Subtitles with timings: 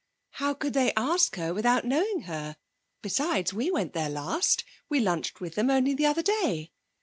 [0.31, 2.55] 'How could they ask her without knowing her?
[3.03, 4.63] Besides we went there last.
[4.89, 6.71] We lunched with them only the other day.'